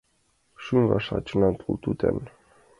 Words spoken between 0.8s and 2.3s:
вашла— чонан тул тӱтан.